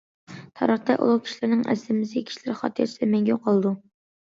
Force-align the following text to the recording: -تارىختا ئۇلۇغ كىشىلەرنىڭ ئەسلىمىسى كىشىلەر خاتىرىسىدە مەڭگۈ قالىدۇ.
-تارىختا 0.61 0.95
ئۇلۇغ 1.03 1.21
كىشىلەرنىڭ 1.29 1.63
ئەسلىمىسى 1.75 2.27
كىشىلەر 2.33 2.61
خاتىرىسىدە 2.65 3.15
مەڭگۈ 3.17 3.43
قالىدۇ. 3.49 3.81